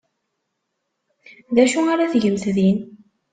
D 1.55 1.57
acu 1.63 1.79
ara 1.91 2.11
tgemt 2.11 2.43
din? 2.55 2.77